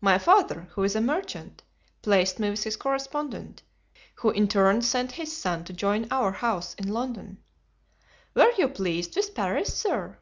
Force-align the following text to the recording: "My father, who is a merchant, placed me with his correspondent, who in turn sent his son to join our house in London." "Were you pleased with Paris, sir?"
"My 0.00 0.16
father, 0.16 0.66
who 0.70 0.82
is 0.82 0.96
a 0.96 1.00
merchant, 1.02 1.62
placed 2.00 2.38
me 2.38 2.48
with 2.48 2.64
his 2.64 2.78
correspondent, 2.78 3.60
who 4.14 4.30
in 4.30 4.48
turn 4.48 4.80
sent 4.80 5.12
his 5.12 5.36
son 5.36 5.62
to 5.64 5.74
join 5.74 6.08
our 6.10 6.32
house 6.32 6.72
in 6.76 6.88
London." 6.88 7.42
"Were 8.34 8.52
you 8.56 8.66
pleased 8.70 9.14
with 9.14 9.34
Paris, 9.34 9.74
sir?" 9.76 10.16